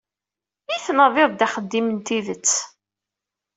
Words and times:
I 0.75 0.77
tnadiḍ-d 0.85 1.45
axeddim 1.45 1.87
n 1.95 1.99
tidet? 2.07 2.51